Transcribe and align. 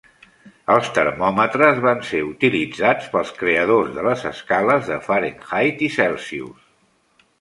Els 0.75 0.87
termòmetres 0.95 1.81
van 1.83 2.01
ser 2.07 2.21
utilitzats 2.29 3.11
pels 3.17 3.35
creadors 3.43 3.93
de 3.99 4.07
les 4.11 4.27
escales 4.33 4.93
de 4.93 4.99
Fahrenheit 5.09 5.85
i 5.91 5.95
Celsius. 6.01 6.65